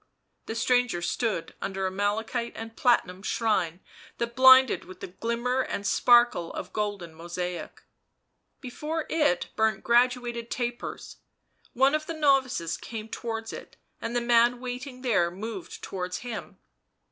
[0.47, 3.81] The stranger stood under a malachite and platinum shrine
[4.17, 7.83] that blinded with the glimmer and sparkle of golden mosaic;
[8.61, 11.17] before it burnt graduated tapers;
[11.73, 16.57] one of the novices came towards it, and the man waiting there moved towards him.